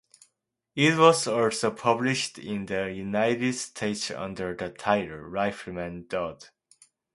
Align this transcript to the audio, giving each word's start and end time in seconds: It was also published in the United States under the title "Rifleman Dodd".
It 0.73 0.97
was 0.97 1.27
also 1.27 1.69
published 1.69 2.39
in 2.39 2.65
the 2.65 2.91
United 2.91 3.53
States 3.53 4.09
under 4.09 4.55
the 4.55 4.71
title 4.71 5.17
"Rifleman 5.19 6.07
Dodd". 6.07 6.47